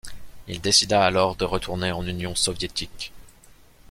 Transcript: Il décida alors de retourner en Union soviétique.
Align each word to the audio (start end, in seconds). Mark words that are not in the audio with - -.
Il 0.47 0.59
décida 0.61 1.05
alors 1.05 1.35
de 1.35 1.45
retourner 1.45 1.91
en 1.91 2.03
Union 2.07 2.33
soviétique. 2.33 3.13